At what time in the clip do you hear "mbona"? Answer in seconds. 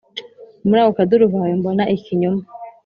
1.59-1.83